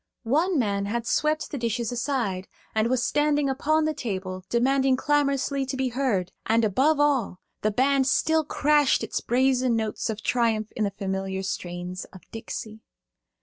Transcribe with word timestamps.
One 0.23 0.57
man 0.57 0.87
had 0.87 1.05
swept 1.05 1.51
the 1.51 1.59
dishes 1.59 1.91
aside, 1.91 2.47
and 2.73 2.89
was 2.89 3.05
standing 3.05 3.47
upon 3.51 3.85
the 3.85 3.93
table, 3.93 4.43
demanding 4.49 4.95
clamorously 4.97 5.63
to 5.67 5.77
be 5.77 5.89
heard, 5.89 6.31
and 6.47 6.65
above 6.65 6.99
all 6.99 7.39
the 7.61 7.69
band 7.69 8.07
still 8.07 8.43
crashed 8.43 9.03
its 9.03 9.21
brazen 9.21 9.75
notes 9.75 10.09
of 10.09 10.23
triumph 10.23 10.71
in 10.75 10.85
the 10.85 10.89
familiar 10.89 11.43
strains 11.43 12.05
of 12.05 12.21
"Dixie." 12.31 12.79